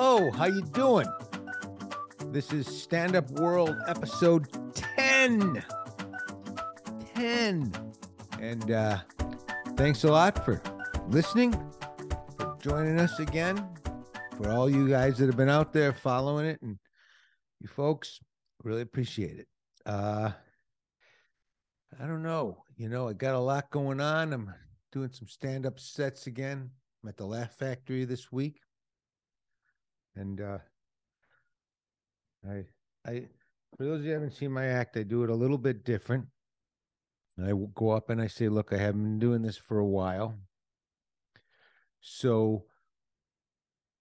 Hello, 0.00 0.30
how 0.30 0.44
you 0.44 0.62
doing? 0.62 1.08
This 2.26 2.52
is 2.52 2.68
Stand 2.68 3.16
Up 3.16 3.28
World 3.32 3.76
episode 3.88 4.46
10. 4.72 5.64
10. 7.16 7.74
And 8.40 8.70
uh 8.70 8.98
thanks 9.76 10.04
a 10.04 10.08
lot 10.08 10.44
for 10.44 10.62
listening, 11.08 11.52
for 12.38 12.56
joining 12.62 13.00
us 13.00 13.18
again, 13.18 13.68
for 14.36 14.48
all 14.52 14.70
you 14.70 14.88
guys 14.88 15.18
that 15.18 15.26
have 15.26 15.36
been 15.36 15.48
out 15.48 15.72
there 15.72 15.92
following 15.92 16.46
it 16.46 16.62
and 16.62 16.78
you 17.58 17.66
folks, 17.66 18.20
really 18.62 18.82
appreciate 18.82 19.40
it. 19.40 19.48
Uh 19.84 20.30
I 22.00 22.06
don't 22.06 22.22
know. 22.22 22.62
You 22.76 22.88
know, 22.88 23.08
I 23.08 23.14
got 23.14 23.34
a 23.34 23.40
lot 23.40 23.68
going 23.70 24.00
on. 24.00 24.32
I'm 24.32 24.54
doing 24.92 25.10
some 25.10 25.26
stand-up 25.26 25.80
sets 25.80 26.28
again. 26.28 26.70
I'm 27.02 27.08
at 27.08 27.16
the 27.16 27.26
Laugh 27.26 27.56
Factory 27.58 28.04
this 28.04 28.30
week. 28.30 28.60
And 30.18 30.40
uh 30.40 30.58
I 32.48 32.64
I 33.06 33.28
for 33.76 33.84
those 33.84 34.00
of 34.00 34.04
you 34.04 34.10
who 34.10 34.14
haven't 34.14 34.32
seen 34.34 34.50
my 34.50 34.66
act, 34.66 34.96
I 34.96 35.04
do 35.04 35.22
it 35.22 35.30
a 35.30 35.34
little 35.34 35.58
bit 35.58 35.84
different. 35.84 36.26
I 37.40 37.52
go 37.74 37.90
up 37.90 38.10
and 38.10 38.20
I 38.20 38.26
say, 38.26 38.48
look, 38.48 38.72
I 38.72 38.78
haven't 38.78 39.04
been 39.04 39.18
doing 39.20 39.42
this 39.42 39.56
for 39.56 39.78
a 39.78 39.86
while. 39.86 40.34
So 42.00 42.64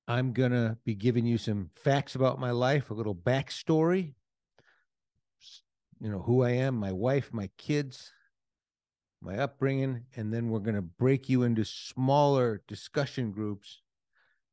I'm 0.07 0.33
gonna 0.33 0.77
be 0.85 0.95
giving 0.95 1.27
you 1.27 1.37
some 1.37 1.69
facts 1.75 2.15
about 2.15 2.39
my 2.39 2.51
life, 2.51 2.89
a 2.89 2.95
little 2.95 3.13
backstory, 3.13 4.15
you 5.99 6.09
know, 6.09 6.21
who 6.21 6.41
I 6.41 6.51
am, 6.51 6.75
my 6.75 6.93
wife, 6.93 7.31
my 7.31 7.49
kids, 7.57 8.11
my 9.21 9.37
upbringing, 9.37 10.05
and 10.15 10.33
then 10.33 10.49
we're 10.49 10.59
gonna 10.59 10.81
break 10.81 11.29
you 11.29 11.43
into 11.43 11.63
smaller 11.63 12.63
discussion 12.67 13.31
groups, 13.31 13.81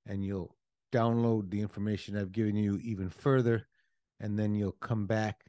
and 0.05 0.23
you'll 0.25 0.57
download 0.95 1.51
the 1.51 1.61
information 1.61 2.17
I've 2.17 2.33
given 2.33 2.57
you 2.57 2.79
even 2.83 3.11
further, 3.11 3.67
and 4.21 4.39
then 4.39 4.55
you'll 4.55 4.73
come 4.73 5.07
back 5.07 5.45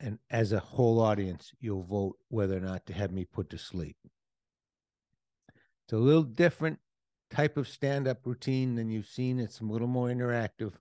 and 0.00 0.18
as 0.30 0.52
a 0.52 0.60
whole 0.60 1.00
audience, 1.00 1.52
you'll 1.60 1.82
vote 1.82 2.16
whether 2.28 2.56
or 2.56 2.60
not 2.60 2.86
to 2.86 2.92
have 2.92 3.12
me 3.12 3.24
put 3.24 3.50
to 3.50 3.58
sleep. 3.58 3.96
It's 5.84 5.92
a 5.92 5.98
little 5.98 6.22
different 6.22 6.78
type 7.30 7.56
of 7.56 7.68
stand-up 7.68 8.18
routine 8.24 8.74
than 8.74 8.90
you've 8.90 9.06
seen. 9.06 9.38
It's 9.38 9.60
a 9.60 9.64
little 9.64 9.88
more 9.88 10.08
interactive, 10.08 10.74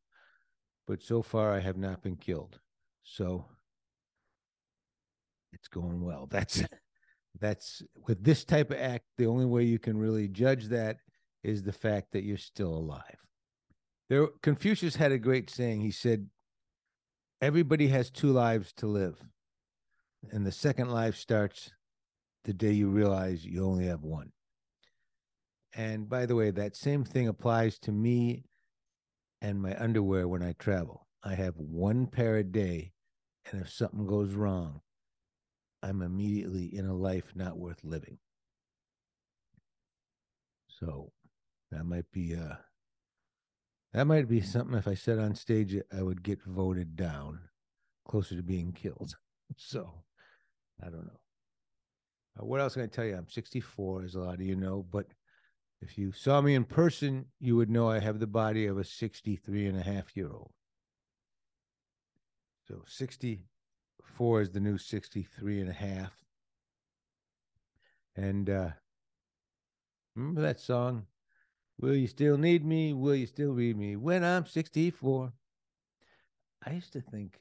but 0.87 1.01
so 1.01 1.21
far 1.21 1.53
I 1.53 1.59
have 1.59 1.77
not 1.77 2.01
been 2.01 2.17
killed. 2.17 2.59
So 3.03 3.45
it's 5.53 5.67
going 5.67 6.01
well. 6.01 6.27
That's 6.31 6.63
that's 7.41 7.81
with 8.07 8.23
this 8.23 8.45
type 8.45 8.71
of 8.71 8.79
act, 8.79 9.03
the 9.17 9.25
only 9.25 9.45
way 9.45 9.63
you 9.63 9.77
can 9.77 9.97
really 9.97 10.29
judge 10.29 10.67
that 10.67 10.99
is 11.43 11.63
the 11.63 11.73
fact 11.73 12.13
that 12.13 12.23
you're 12.23 12.37
still 12.37 12.73
alive. 12.73 13.17
There 14.09 14.27
Confucius 14.43 14.95
had 14.95 15.11
a 15.11 15.17
great 15.17 15.49
saying. 15.49 15.81
He 15.81 15.91
said, 15.91 16.27
everybody 17.41 17.87
has 17.87 18.09
two 18.09 18.31
lives 18.31 18.71
to 18.73 18.87
live. 18.87 19.19
And 20.31 20.45
the 20.45 20.51
second 20.51 20.89
life 20.89 21.15
starts 21.15 21.71
the 22.43 22.53
day 22.53 22.71
you 22.71 22.89
realize 22.89 23.45
you 23.45 23.65
only 23.65 23.85
have 23.85 24.03
one. 24.03 24.31
And 25.75 26.07
by 26.07 26.25
the 26.25 26.35
way, 26.35 26.51
that 26.51 26.75
same 26.75 27.03
thing 27.03 27.27
applies 27.27 27.77
to 27.79 27.91
me 27.91 28.45
and 29.41 29.61
my 29.61 29.75
underwear 29.77 30.27
when 30.27 30.41
I 30.41 30.53
travel. 30.53 31.07
I 31.23 31.33
have 31.35 31.55
one 31.57 32.07
pair 32.07 32.37
a 32.37 32.43
day, 32.43 32.93
and 33.51 33.61
if 33.61 33.69
something 33.69 34.05
goes 34.05 34.33
wrong, 34.33 34.81
I'm 35.83 36.01
immediately 36.01 36.65
in 36.65 36.85
a 36.85 36.95
life 36.95 37.33
not 37.35 37.57
worth 37.57 37.83
living. 37.83 38.19
So 40.67 41.11
that 41.71 41.83
might 41.83 42.09
be 42.11 42.35
uh 42.35 42.55
that 43.95 44.05
might 44.05 44.27
be 44.27 44.41
something 44.41 44.77
if 44.77 44.89
I 44.89 44.93
said 44.93 45.19
on 45.19 45.35
stage 45.35 45.73
I 45.97 46.01
would 46.01 46.21
get 46.21 46.43
voted 46.43 46.97
down 46.97 47.39
closer 48.05 48.35
to 48.35 48.43
being 48.43 48.71
killed. 48.71 49.15
So 49.57 49.87
I 50.81 50.85
don't 50.85 51.05
know. 51.05 51.19
Uh, 52.37 52.45
what 52.45 52.59
else 52.59 52.73
can 52.73 52.81
I 52.81 52.87
tell 52.87 53.05
you? 53.05 53.15
I'm 53.15 53.29
64, 53.29 54.03
as 54.03 54.15
a 54.15 54.19
lot 54.19 54.33
of 54.33 54.41
you 54.41 54.55
know, 54.55 54.83
but 54.91 55.05
if 55.81 55.99
you 55.99 56.11
saw 56.11 56.41
me 56.41 56.55
in 56.55 56.63
person, 56.63 57.27
you 57.39 57.55
would 57.55 57.69
know 57.69 57.87
I 57.87 57.99
have 57.99 58.19
the 58.19 58.25
body 58.25 58.65
of 58.65 58.79
a 58.79 58.83
63 58.83 59.67
and 59.67 59.79
a 59.79 59.83
half 59.83 60.17
year 60.17 60.31
old. 60.31 60.51
So 62.67 62.81
64 62.87 64.41
is 64.41 64.49
the 64.49 64.59
new 64.59 64.79
63 64.79 65.61
and 65.61 65.69
a 65.69 65.73
half. 65.73 66.11
And 68.15 68.49
uh, 68.49 68.69
remember 70.15 70.41
that 70.41 70.59
song? 70.59 71.05
Will 71.79 71.95
you 71.95 72.07
still 72.07 72.37
need 72.37 72.65
me? 72.65 72.93
Will 72.93 73.15
you 73.15 73.27
still 73.27 73.51
read 73.51 73.77
me 73.77 73.95
when 73.95 74.23
I'm 74.23 74.45
64? 74.45 75.33
I 76.65 76.71
used 76.71 76.93
to 76.93 77.01
think 77.01 77.39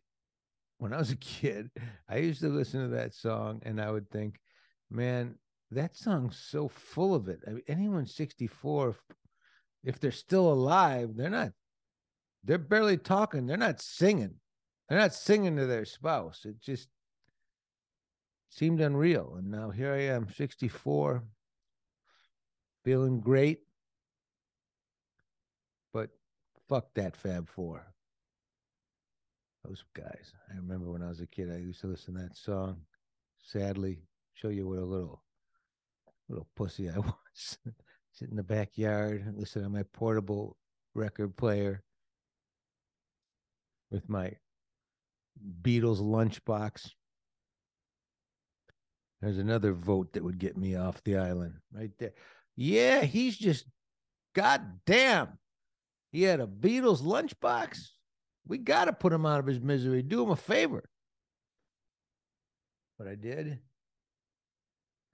when 0.78 0.93
I 0.93 0.99
was 0.99 1.11
a 1.11 1.17
kid, 1.41 1.71
I 2.09 2.19
used 2.19 2.41
to 2.41 2.49
listen 2.49 2.83
to 2.83 2.97
that 2.97 3.15
song 3.15 3.62
and 3.65 3.81
I 3.81 3.91
would 3.91 4.11
think, 4.11 4.41
man, 4.91 5.37
that 5.71 5.97
song's 5.97 6.37
so 6.37 6.69
full 6.69 7.15
of 7.15 7.28
it. 7.28 7.41
I 7.47 7.50
mean, 7.50 7.62
anyone 7.69 8.06
64, 8.06 8.91
if, 8.91 8.97
if 9.84 10.00
they're 10.00 10.11
still 10.11 10.53
alive, 10.53 11.11
they're 11.16 11.31
not, 11.31 11.53
they're 12.45 12.59
barely 12.59 12.97
talking. 12.97 13.47
They're 13.47 13.56
not 13.56 13.81
singing. 13.81 14.34
They're 14.89 14.99
not 14.99 15.15
singing 15.15 15.56
to 15.56 15.66
their 15.66 15.84
spouse. 15.84 16.45
It 16.45 16.61
just 16.61 16.89
seemed 18.51 18.81
unreal. 18.81 19.37
And 19.39 19.51
now 19.51 19.71
here 19.71 19.93
I 19.93 20.03
am, 20.03 20.28
64, 20.31 21.25
feeling 22.84 23.21
great. 23.21 23.61
Fuck 26.69 26.88
that 26.94 27.16
Fab 27.16 27.48
Four. 27.48 27.86
Those 29.64 29.84
guys. 29.94 30.32
I 30.52 30.56
remember 30.56 30.91
when 30.91 31.02
I 31.02 31.08
was 31.08 31.20
a 31.20 31.26
kid, 31.26 31.50
I 31.50 31.56
used 31.58 31.80
to 31.82 31.86
listen 31.86 32.14
to 32.14 32.22
that 32.22 32.36
song. 32.36 32.76
Sadly, 33.42 34.02
show 34.34 34.48
you 34.48 34.66
what 34.66 34.78
a 34.78 34.84
little 34.84 35.22
little 36.28 36.48
pussy 36.56 36.88
I 36.88 36.98
was. 36.98 37.58
Sit 38.12 38.30
in 38.30 38.36
the 38.36 38.42
backyard, 38.42 39.34
listen 39.36 39.62
to 39.62 39.69
my 39.69 39.82
portable 39.92 40.56
record 40.94 41.36
player 41.36 41.82
with 43.91 44.08
my 44.08 44.32
Beatles 45.62 46.00
lunchbox. 46.00 46.91
There's 49.20 49.38
another 49.38 49.72
vote 49.72 50.12
that 50.12 50.22
would 50.22 50.38
get 50.38 50.56
me 50.56 50.76
off 50.76 51.03
the 51.03 51.16
island 51.16 51.54
right 51.72 51.91
there. 51.98 52.12
Yeah, 52.56 53.03
he's 53.03 53.36
just 53.36 53.66
goddamn. 54.34 55.38
He 56.14 56.22
had 56.22 56.38
a 56.38 56.47
Beatles 56.47 57.02
lunchbox. 57.02 57.88
We 58.47 58.58
got 58.58 58.84
to 58.84 58.92
put 58.92 59.12
him 59.12 59.26
out 59.26 59.41
of 59.41 59.47
his 59.47 59.58
misery. 59.58 60.00
Do 60.00 60.22
him 60.22 60.30
a 60.30 60.36
favor. 60.36 60.88
But 62.97 63.08
I 63.08 63.16
did. 63.16 63.58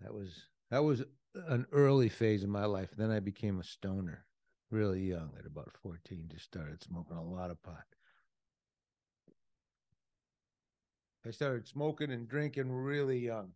That 0.03 0.13
was 0.13 0.29
that 0.71 0.85
was 0.85 1.03
an 1.35 1.65
early 1.73 2.11
phase 2.11 2.43
of 2.43 2.51
my 2.51 2.67
life. 2.67 2.91
Then 2.95 3.11
I 3.11 3.19
became 3.19 3.61
a 3.61 3.65
stoner, 3.65 4.27
really 4.71 5.01
young, 5.01 5.31
at 5.39 5.47
about 5.47 5.73
14, 5.83 6.29
just 6.31 6.45
started 6.45 6.83
smoking 6.83 7.17
a 7.17 7.25
lot 7.25 7.51
of 7.51 7.63
pot. 7.63 7.87
I 11.27 11.31
started 11.31 11.67
smoking 11.67 12.11
and 12.11 12.29
drinking 12.29 12.71
really 12.71 13.21
young. 13.21 13.53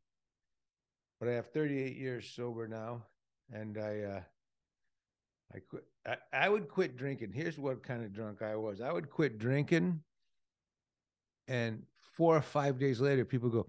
But 1.21 1.29
I 1.29 1.33
have 1.33 1.51
38 1.51 1.95
years 1.95 2.27
sober 2.27 2.67
now, 2.67 3.03
and 3.53 3.77
I 3.77 4.01
uh 4.01 4.21
I 5.53 5.59
quit 5.69 5.85
I, 6.07 6.17
I 6.33 6.49
would 6.49 6.69
quit 6.69 6.97
drinking. 6.97 7.33
Here's 7.33 7.59
what 7.59 7.83
kind 7.83 8.05
of 8.05 8.13
drunk 8.13 8.43
I 8.43 8.57
was. 8.57 8.81
I 8.81 8.93
would 8.93 9.11
quit 9.11 9.39
drinking 9.39 10.01
and 11.49 11.83
four 12.13 12.37
or 12.37 12.43
five 12.43 12.79
days 12.79 13.01
later 13.01 13.25
people 13.25 13.51
go, 13.51 13.67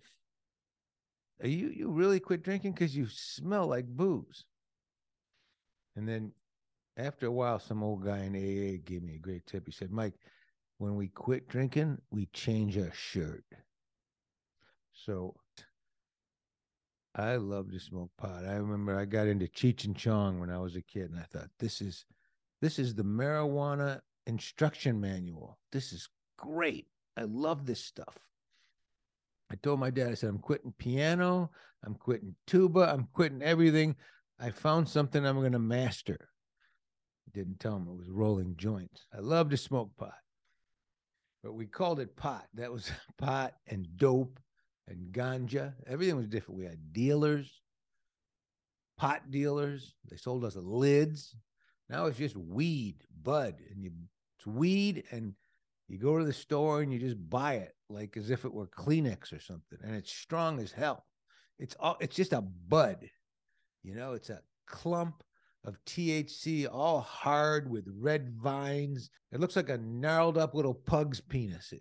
Are 1.41 1.47
you 1.47 1.69
you 1.69 1.89
really 1.89 2.19
quit 2.19 2.43
drinking? 2.43 2.73
Because 2.73 2.95
you 2.95 3.07
smell 3.07 3.67
like 3.67 3.87
booze. 3.87 4.45
And 5.95 6.07
then 6.07 6.31
after 6.97 7.27
a 7.27 7.31
while, 7.31 7.59
some 7.59 7.83
old 7.83 8.03
guy 8.03 8.19
in 8.19 8.35
AA 8.35 8.81
gave 8.85 9.03
me 9.03 9.15
a 9.15 9.19
great 9.19 9.45
tip. 9.45 9.63
He 9.65 9.71
said, 9.71 9.91
Mike, 9.91 10.13
when 10.77 10.95
we 10.95 11.07
quit 11.07 11.47
drinking, 11.47 11.97
we 12.11 12.27
change 12.27 12.77
our 12.77 12.93
shirt. 12.93 13.45
So 14.93 15.35
I 17.17 17.35
love 17.37 17.71
to 17.71 17.79
smoke 17.79 18.11
pot. 18.17 18.43
I 18.45 18.55
remember 18.55 18.97
I 18.97 19.05
got 19.05 19.27
into 19.27 19.47
Cheech 19.47 19.85
and 19.85 19.95
Chong 19.95 20.39
when 20.39 20.49
I 20.49 20.59
was 20.59 20.75
a 20.75 20.81
kid, 20.81 21.11
and 21.11 21.19
I 21.19 21.23
thought 21.23 21.49
this 21.59 21.81
is 21.81 22.05
this 22.61 22.77
is 22.77 22.93
the 22.93 23.03
marijuana 23.03 24.01
instruction 24.27 24.99
manual. 24.99 25.57
This 25.71 25.93
is 25.93 26.09
great. 26.37 26.87
I 27.15 27.23
love 27.23 27.65
this 27.65 27.83
stuff. 27.83 28.17
I 29.49 29.55
told 29.55 29.79
my 29.79 29.91
dad, 29.91 30.09
I 30.09 30.15
said, 30.15 30.29
I'm 30.29 30.39
quitting 30.39 30.73
piano, 30.77 31.51
I'm 31.85 31.95
quitting 31.95 32.35
tuba, 32.47 32.91
I'm 32.91 33.07
quitting 33.13 33.43
everything. 33.43 33.95
I 34.39 34.49
found 34.49 34.89
something 34.89 35.25
I'm 35.25 35.39
going 35.39 35.51
to 35.53 35.59
master. 35.59 36.29
Didn't 37.33 37.59
tell 37.59 37.77
him 37.77 37.87
it 37.87 37.97
was 37.97 38.09
rolling 38.09 38.55
joints. 38.57 39.05
I 39.15 39.19
love 39.19 39.49
to 39.51 39.57
smoke 39.57 39.91
pot, 39.97 40.15
but 41.43 41.53
we 41.53 41.67
called 41.67 41.99
it 41.99 42.15
pot. 42.15 42.47
That 42.55 42.71
was 42.71 42.91
pot 43.17 43.53
and 43.67 43.87
dope 43.95 44.39
and 44.87 45.11
ganja. 45.11 45.73
Everything 45.87 46.15
was 46.15 46.27
different. 46.27 46.59
We 46.59 46.65
had 46.65 46.93
dealers, 46.93 47.61
pot 48.97 49.29
dealers. 49.31 49.95
They 50.09 50.17
sold 50.17 50.45
us 50.45 50.55
lids. 50.55 51.35
Now 51.89 52.05
it's 52.05 52.17
just 52.17 52.37
weed, 52.37 53.03
bud, 53.23 53.55
and 53.71 53.83
you 53.83 53.91
It's 54.37 54.47
weed, 54.47 55.03
and 55.11 55.33
you 55.87 55.99
go 55.99 56.17
to 56.17 56.25
the 56.25 56.33
store 56.33 56.81
and 56.81 56.91
you 56.91 56.99
just 56.99 57.29
buy 57.29 57.55
it 57.55 57.75
like 57.89 58.17
as 58.17 58.31
if 58.31 58.45
it 58.45 58.53
were 58.53 58.67
Kleenex 58.67 59.31
or 59.31 59.39
something, 59.39 59.79
and 59.83 59.95
it's 59.95 60.11
strong 60.11 60.59
as 60.59 60.71
hell. 60.71 61.05
It's 61.59 61.75
all 61.79 61.97
it's 61.99 62.15
just 62.15 62.33
a 62.33 62.41
bud, 62.41 63.09
you 63.83 63.95
know, 63.95 64.13
it's 64.13 64.29
a 64.29 64.41
clump 64.65 65.23
of 65.63 65.83
THC, 65.85 66.67
all 66.71 67.01
hard 67.01 67.69
with 67.69 67.85
red 67.99 68.29
vines. 68.29 69.09
It 69.31 69.39
looks 69.39 69.55
like 69.55 69.69
a 69.69 69.77
gnarled 69.77 70.37
up 70.37 70.53
little 70.53 70.73
pug's 70.73 71.21
penis. 71.21 71.73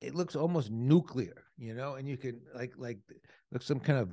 It, 0.00 0.14
looks 0.14 0.36
almost 0.36 0.70
nuclear, 0.70 1.44
you 1.58 1.74
know, 1.74 1.94
and 1.94 2.08
you 2.08 2.16
can 2.16 2.40
like 2.54 2.72
like 2.76 2.98
looks 3.52 3.66
some 3.66 3.80
kind 3.80 3.98
of 3.98 4.10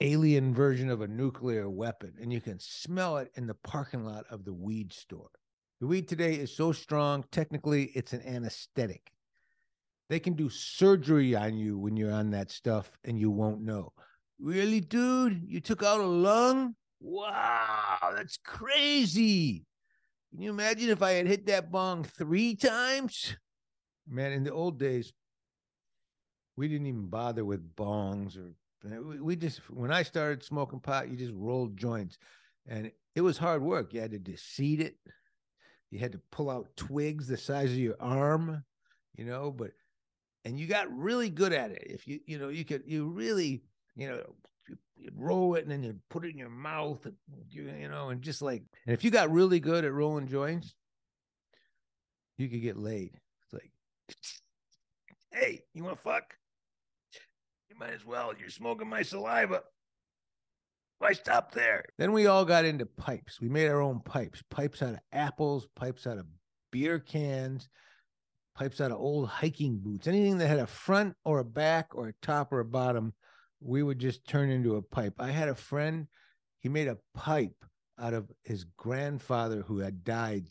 alien 0.00 0.54
version 0.54 0.90
of 0.90 1.00
a 1.00 1.08
nuclear 1.08 1.68
weapon, 1.68 2.14
and 2.20 2.32
you 2.32 2.40
can 2.40 2.58
smell 2.58 3.16
it 3.18 3.30
in 3.36 3.46
the 3.46 3.54
parking 3.54 4.04
lot 4.04 4.24
of 4.30 4.44
the 4.44 4.52
weed 4.52 4.92
store. 4.92 5.30
The 5.80 5.86
weed 5.86 6.08
today 6.08 6.34
is 6.34 6.54
so 6.54 6.72
strong, 6.72 7.24
technically, 7.30 7.84
it's 7.94 8.12
an 8.12 8.22
anesthetic. 8.26 9.12
They 10.08 10.18
can 10.18 10.34
do 10.34 10.48
surgery 10.48 11.36
on 11.36 11.56
you 11.56 11.78
when 11.78 11.96
you're 11.96 12.12
on 12.12 12.30
that 12.30 12.50
stuff 12.50 12.90
and 13.04 13.18
you 13.18 13.30
won't 13.30 13.62
know. 13.62 13.92
Really, 14.40 14.80
dude? 14.80 15.42
You 15.46 15.60
took 15.60 15.82
out 15.82 16.00
a 16.00 16.06
lung? 16.06 16.74
Wow, 17.00 18.12
that's 18.16 18.38
crazy. 18.38 19.66
Can 20.30 20.42
you 20.42 20.50
imagine 20.50 20.90
if 20.90 21.02
I 21.02 21.12
had 21.12 21.26
hit 21.26 21.46
that 21.46 21.70
bong 21.70 22.04
three 22.04 22.54
times? 22.54 23.36
Man, 24.08 24.32
in 24.32 24.44
the 24.44 24.52
old 24.52 24.78
days, 24.78 25.12
we 26.56 26.68
didn't 26.68 26.86
even 26.86 27.06
bother 27.06 27.44
with 27.44 27.76
bongs 27.76 28.36
or 28.36 28.54
we 29.20 29.36
just 29.36 29.58
when 29.70 29.92
I 29.92 30.02
started 30.02 30.42
smoking 30.42 30.80
pot, 30.80 31.08
you 31.08 31.16
just 31.16 31.34
rolled 31.34 31.76
joints. 31.76 32.18
And 32.66 32.90
it 33.14 33.20
was 33.22 33.38
hard 33.38 33.62
work. 33.62 33.92
You 33.92 34.00
had 34.00 34.12
to 34.12 34.18
deseed 34.18 34.80
it. 34.80 34.96
You 35.90 35.98
had 35.98 36.12
to 36.12 36.20
pull 36.30 36.50
out 36.50 36.76
twigs 36.76 37.26
the 37.26 37.36
size 37.36 37.70
of 37.70 37.78
your 37.78 37.96
arm, 37.98 38.62
you 39.16 39.24
know, 39.24 39.50
but 39.50 39.72
and 40.44 40.58
you 40.58 40.66
got 40.66 40.96
really 40.96 41.30
good 41.30 41.52
at 41.52 41.70
it. 41.70 41.86
If 41.86 42.06
you, 42.06 42.20
you 42.26 42.38
know, 42.38 42.48
you 42.48 42.64
could, 42.64 42.82
you 42.86 43.06
really, 43.06 43.62
you 43.96 44.08
know, 44.08 44.22
you 44.96 45.10
roll 45.16 45.54
it 45.54 45.62
and 45.62 45.70
then 45.70 45.82
you 45.82 45.96
put 46.10 46.24
it 46.24 46.30
in 46.30 46.38
your 46.38 46.50
mouth, 46.50 47.04
and 47.04 47.14
you, 47.48 47.70
you 47.78 47.88
know, 47.88 48.10
and 48.10 48.22
just 48.22 48.42
like, 48.42 48.62
and 48.86 48.94
if 48.94 49.02
you 49.02 49.10
got 49.10 49.30
really 49.30 49.60
good 49.60 49.84
at 49.84 49.92
rolling 49.92 50.28
joints, 50.28 50.74
you 52.36 52.48
could 52.48 52.62
get 52.62 52.76
laid. 52.76 53.18
Hey, 55.32 55.62
you 55.74 55.84
want 55.84 55.96
to 55.96 56.02
fuck? 56.02 56.34
You 57.70 57.76
might 57.78 57.94
as 57.94 58.04
well. 58.04 58.32
You're 58.38 58.50
smoking 58.50 58.88
my 58.88 59.02
saliva. 59.02 59.62
Why 60.98 61.12
stop 61.12 61.52
there? 61.52 61.84
Then 61.96 62.12
we 62.12 62.26
all 62.26 62.44
got 62.44 62.64
into 62.64 62.86
pipes. 62.86 63.40
We 63.40 63.48
made 63.48 63.68
our 63.68 63.80
own 63.80 64.00
pipes, 64.00 64.42
pipes 64.50 64.82
out 64.82 64.94
of 64.94 65.00
apples, 65.12 65.68
pipes 65.76 66.06
out 66.06 66.18
of 66.18 66.26
beer 66.72 66.98
cans, 66.98 67.68
pipes 68.56 68.80
out 68.80 68.90
of 68.90 68.98
old 68.98 69.28
hiking 69.28 69.78
boots, 69.78 70.08
anything 70.08 70.38
that 70.38 70.48
had 70.48 70.58
a 70.58 70.66
front 70.66 71.14
or 71.24 71.38
a 71.38 71.44
back 71.44 71.94
or 71.94 72.08
a 72.08 72.14
top 72.20 72.52
or 72.52 72.58
a 72.58 72.64
bottom, 72.64 73.14
we 73.60 73.82
would 73.82 74.00
just 74.00 74.26
turn 74.26 74.50
into 74.50 74.76
a 74.76 74.82
pipe. 74.82 75.14
I 75.20 75.30
had 75.30 75.48
a 75.48 75.54
friend, 75.54 76.08
he 76.60 76.68
made 76.68 76.88
a 76.88 76.98
pipe 77.14 77.64
out 78.00 78.14
of 78.14 78.30
his 78.42 78.64
grandfather 78.76 79.62
who 79.62 79.78
had 79.78 80.02
died 80.02 80.48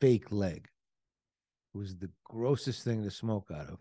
fake 0.00 0.30
leg. 0.30 0.68
Was 1.74 1.96
the 1.96 2.10
grossest 2.24 2.84
thing 2.84 3.02
to 3.02 3.10
smoke 3.10 3.48
out 3.50 3.68
of. 3.68 3.78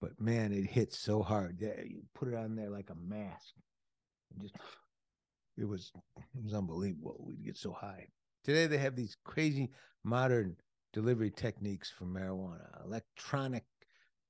But 0.00 0.20
man, 0.20 0.52
it 0.52 0.64
hit 0.64 0.92
so 0.92 1.22
hard. 1.22 1.60
You 1.60 2.02
put 2.14 2.28
it 2.28 2.34
on 2.34 2.56
there 2.56 2.70
like 2.70 2.90
a 2.90 2.94
mask. 2.94 3.54
And 4.32 4.42
just 4.42 4.56
it 5.56 5.66
was 5.66 5.92
it 6.16 6.42
was 6.42 6.54
unbelievable. 6.54 7.22
We'd 7.26 7.44
get 7.44 7.56
so 7.56 7.72
high. 7.72 8.06
Today 8.44 8.66
they 8.66 8.78
have 8.78 8.96
these 8.96 9.16
crazy 9.24 9.70
modern 10.04 10.56
delivery 10.92 11.30
techniques 11.30 11.90
for 11.90 12.04
marijuana 12.04 12.84
electronic 12.84 13.64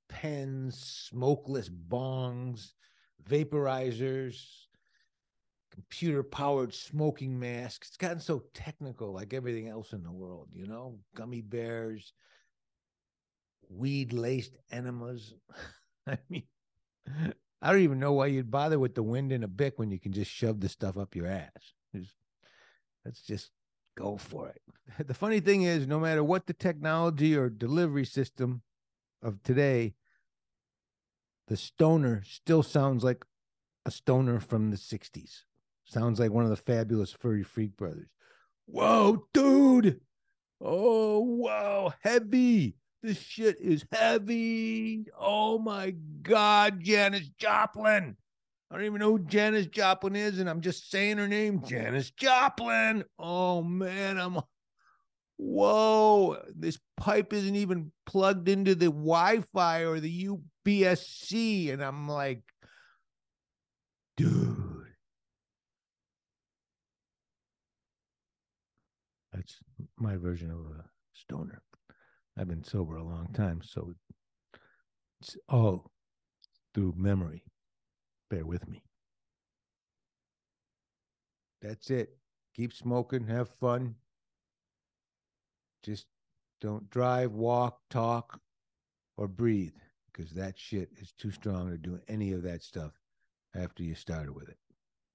pens, 0.09 1.07
smokeless 1.09 1.69
bongs, 1.69 2.73
vaporizers, 3.27 4.35
computer 5.71 6.21
powered 6.21 6.73
smoking 6.73 7.39
masks. 7.39 7.87
It's 7.87 7.97
gotten 7.97 8.19
so 8.19 8.43
technical, 8.53 9.13
like 9.13 9.33
everything 9.33 9.67
else 9.69 9.93
in 9.93 10.03
the 10.03 10.11
world, 10.11 10.49
you 10.53 10.67
know, 10.67 10.99
gummy 11.15 11.41
bears, 11.41 12.13
weed 13.75 14.13
laced 14.13 14.57
enemas. 14.71 15.33
I 16.07 16.17
mean, 16.29 16.43
I 17.61 17.71
don't 17.71 17.81
even 17.81 17.99
know 17.99 18.13
why 18.13 18.27
you'd 18.27 18.51
bother 18.51 18.77
with 18.79 18.95
the 18.95 19.03
wind 19.03 19.31
in 19.31 19.43
a 19.43 19.47
bic 19.47 19.79
when 19.79 19.91
you 19.91 19.99
can 19.99 20.11
just 20.11 20.31
shove 20.31 20.59
the 20.59 20.69
stuff 20.69 20.97
up 20.97 21.15
your 21.15 21.27
ass. 21.27 21.73
It's, 21.93 22.11
let's 23.05 23.21
just 23.21 23.51
go 23.95 24.17
for 24.17 24.49
it. 24.49 24.61
The 25.07 25.13
funny 25.13 25.39
thing 25.39 25.63
is, 25.63 25.87
no 25.87 25.99
matter 25.99 26.23
what 26.23 26.45
the 26.45 26.53
technology 26.53 27.35
or 27.35 27.49
delivery 27.49 28.05
system 28.05 28.61
of 29.21 29.41
today, 29.43 29.95
the 31.47 31.57
stoner 31.57 32.21
still 32.25 32.63
sounds 32.63 33.03
like 33.03 33.25
a 33.85 33.91
stoner 33.91 34.39
from 34.39 34.69
the 34.69 34.77
60s. 34.77 35.43
Sounds 35.85 36.19
like 36.19 36.31
one 36.31 36.43
of 36.43 36.49
the 36.49 36.55
fabulous 36.55 37.11
Furry 37.11 37.43
Freak 37.43 37.75
brothers. 37.75 38.09
Whoa, 38.65 39.25
dude. 39.33 40.01
Oh, 40.61 41.19
wow. 41.19 41.93
Heavy. 42.01 42.75
This 43.03 43.19
shit 43.19 43.59
is 43.59 43.85
heavy. 43.91 45.07
Oh 45.19 45.59
my 45.59 45.93
God, 46.21 46.79
Janis 46.79 47.27
Joplin. 47.37 48.15
I 48.71 48.75
don't 48.75 48.85
even 48.85 48.99
know 48.99 49.17
who 49.17 49.25
Janis 49.25 49.67
Joplin 49.67 50.15
is, 50.15 50.39
and 50.39 50.49
I'm 50.49 50.61
just 50.61 50.89
saying 50.89 51.17
her 51.17 51.27
name, 51.27 51.61
Janis 51.65 52.11
Joplin. 52.11 53.03
Oh 53.19 53.61
man, 53.61 54.17
I'm 54.17 54.39
whoa. 55.35 56.37
This 56.55 56.79
pipe 56.95 57.33
isn't 57.33 57.57
even 57.57 57.91
plugged 58.05 58.47
into 58.47 58.73
the 58.73 58.85
Wi-Fi 58.85 59.81
or 59.81 59.99
the 59.99 60.29
UPS-C, 60.65 61.71
and 61.71 61.83
I'm 61.83 62.07
like, 62.07 62.41
dude. 64.15 64.57
That's 69.33 69.57
my 69.97 70.15
version 70.15 70.51
of 70.51 70.59
a 70.59 70.85
stoner. 71.11 71.61
I've 72.37 72.47
been 72.47 72.63
sober 72.63 72.95
a 72.95 73.03
long 73.03 73.29
time, 73.33 73.61
so 73.63 73.93
it's 75.21 75.37
all 75.47 75.91
through 76.73 76.93
memory. 76.97 77.43
Bear 78.29 78.45
with 78.45 78.67
me. 78.67 78.83
That's 81.61 81.89
it. 81.89 82.17
Keep 82.55 82.73
smoking, 82.73 83.27
have 83.27 83.49
fun. 83.49 83.95
Just 85.83 86.07
don't 86.61 86.89
drive, 86.89 87.33
walk, 87.33 87.79
talk, 87.89 88.39
or 89.17 89.27
breathe 89.27 89.73
because 90.11 90.31
that 90.31 90.57
shit 90.57 90.89
is 90.99 91.11
too 91.11 91.31
strong 91.31 91.69
to 91.69 91.77
do 91.77 91.99
any 92.07 92.31
of 92.33 92.43
that 92.43 92.63
stuff 92.63 92.91
after 93.55 93.83
you 93.83 93.95
started 93.95 94.33
with 94.33 94.49
it. 94.49 94.57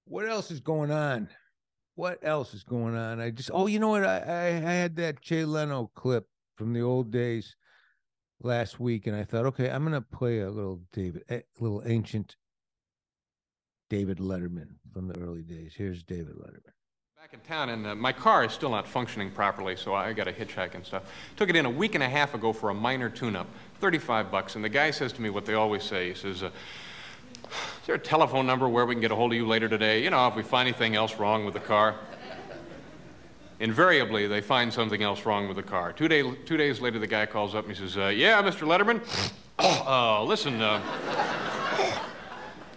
What 0.05 0.27
else 0.27 0.51
is 0.51 0.59
going 0.59 0.91
on? 0.91 1.29
What 1.95 2.19
else 2.23 2.53
is 2.53 2.63
going 2.63 2.95
on? 2.95 3.19
I 3.19 3.29
just, 3.29 3.51
oh, 3.53 3.67
you 3.67 3.79
know 3.79 3.89
what? 3.89 4.05
I, 4.05 4.19
I, 4.19 4.45
I 4.47 4.73
had 4.73 4.95
that 4.97 5.21
Jay 5.21 5.43
Leno 5.43 5.91
clip 5.95 6.27
from 6.59 6.73
the 6.73 6.81
old 6.81 7.09
days 7.09 7.55
last 8.43 8.81
week, 8.81 9.07
and 9.07 9.15
I 9.15 9.23
thought, 9.23 9.45
okay, 9.45 9.69
I'm 9.69 9.85
gonna 9.85 10.01
play 10.01 10.41
a 10.41 10.51
little 10.51 10.81
David, 10.91 11.23
a 11.29 11.41
little 11.57 11.81
ancient 11.85 12.35
David 13.89 14.17
Letterman 14.17 14.75
from 14.93 15.07
the 15.07 15.17
early 15.21 15.41
days. 15.41 15.73
Here's 15.77 16.03
David 16.03 16.35
Letterman. 16.35 16.73
Back 17.17 17.33
in 17.33 17.39
town, 17.39 17.69
and 17.69 17.87
uh, 17.87 17.95
my 17.95 18.11
car 18.11 18.43
is 18.43 18.51
still 18.51 18.71
not 18.71 18.89
functioning 18.89 19.31
properly, 19.31 19.77
so 19.77 19.93
I 19.93 20.11
got 20.11 20.27
a 20.27 20.33
hitchhike 20.33 20.75
and 20.75 20.85
stuff. 20.85 21.03
Took 21.37 21.49
it 21.49 21.55
in 21.55 21.65
a 21.65 21.69
week 21.69 21.95
and 21.95 22.03
a 22.03 22.09
half 22.09 22.33
ago 22.33 22.51
for 22.51 22.69
a 22.69 22.73
minor 22.73 23.09
tune-up, 23.09 23.47
35 23.79 24.29
bucks. 24.29 24.55
And 24.55 24.63
the 24.63 24.69
guy 24.69 24.91
says 24.91 25.13
to 25.13 25.21
me 25.21 25.29
what 25.29 25.45
they 25.45 25.53
always 25.53 25.83
say. 25.83 26.09
He 26.09 26.13
says, 26.13 26.43
uh, 26.43 26.47
"Is 27.45 27.85
there 27.85 27.95
a 27.95 27.99
telephone 27.99 28.45
number 28.45 28.67
where 28.67 28.85
we 28.85 28.95
can 28.95 29.01
get 29.01 29.11
a 29.11 29.15
hold 29.15 29.31
of 29.31 29.37
you 29.37 29.47
later 29.47 29.69
today? 29.69 30.03
You 30.03 30.09
know, 30.09 30.27
if 30.27 30.35
we 30.35 30.43
find 30.43 30.67
anything 30.67 30.97
else 30.97 31.15
wrong 31.15 31.45
with 31.45 31.53
the 31.53 31.61
car." 31.61 31.95
Invariably 33.59 34.27
they 34.27 34.41
find 34.41 34.73
something 34.73 35.01
else 35.03 35.25
wrong 35.25 35.47
with 35.47 35.57
the 35.57 35.63
car. 35.63 35.93
Two, 35.93 36.07
day, 36.07 36.23
two 36.45 36.57
days 36.57 36.79
later, 36.79 36.99
the 36.99 37.07
guy 37.07 37.25
calls 37.25 37.55
up 37.55 37.67
and 37.67 37.75
he 37.75 37.81
says, 37.81 37.97
uh, 37.97 38.07
Yeah, 38.07 38.41
Mr. 38.41 38.67
Letterman, 38.67 39.01
uh, 39.59 40.23
listen, 40.23 40.61
uh, 40.61 40.81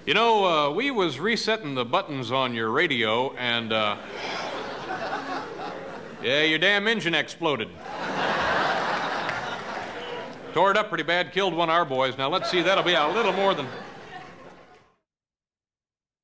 you 0.06 0.14
know, 0.14 0.44
uh, 0.44 0.70
we 0.70 0.90
was 0.90 1.20
resetting 1.20 1.74
the 1.74 1.84
buttons 1.84 2.32
on 2.32 2.54
your 2.54 2.70
radio 2.70 3.32
and, 3.34 3.72
uh, 3.72 3.96
yeah, 6.22 6.42
your 6.42 6.58
damn 6.58 6.86
engine 6.88 7.14
exploded. 7.14 7.68
Tore 10.52 10.70
it 10.70 10.76
up 10.76 10.88
pretty 10.88 11.04
bad, 11.04 11.32
killed 11.32 11.54
one 11.54 11.70
of 11.70 11.74
our 11.74 11.84
boys. 11.84 12.18
Now, 12.18 12.28
let's 12.28 12.50
see, 12.50 12.60
that'll 12.60 12.84
be 12.84 12.92
a 12.92 13.08
little 13.08 13.32
more 13.32 13.54
than. 13.54 13.66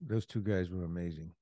Those 0.00 0.26
two 0.26 0.42
guys 0.42 0.68
were 0.68 0.84
amazing. 0.84 1.32